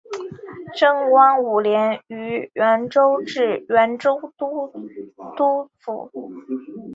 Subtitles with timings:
[0.75, 4.67] 贞观五年于原州置原州都
[5.37, 6.09] 督府。